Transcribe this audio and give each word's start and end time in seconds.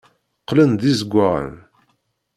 Qqlen 0.41 0.71
d 0.81 0.83
izewwaɣen. 0.91 1.53